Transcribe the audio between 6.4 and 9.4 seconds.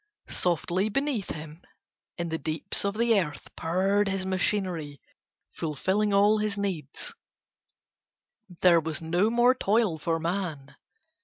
needs, there was no